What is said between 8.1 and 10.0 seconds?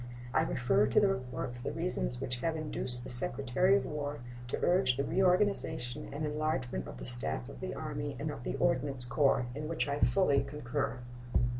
and of the Ordnance Corps, in which I